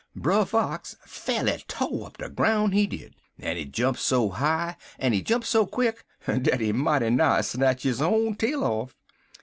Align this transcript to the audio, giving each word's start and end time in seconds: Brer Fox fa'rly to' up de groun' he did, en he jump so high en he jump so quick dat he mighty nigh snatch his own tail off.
Brer 0.15 0.45
Fox 0.45 0.95
fa'rly 1.05 1.63
to' 1.67 2.05
up 2.05 2.17
de 2.17 2.27
groun' 2.27 2.71
he 2.71 2.87
did, 2.87 3.15
en 3.39 3.55
he 3.55 3.65
jump 3.65 3.99
so 3.99 4.29
high 4.29 4.75
en 4.97 5.13
he 5.13 5.21
jump 5.21 5.45
so 5.45 5.67
quick 5.67 6.03
dat 6.25 6.59
he 6.59 6.71
mighty 6.71 7.11
nigh 7.11 7.41
snatch 7.41 7.83
his 7.83 8.01
own 8.01 8.33
tail 8.33 8.63
off. 8.63 8.95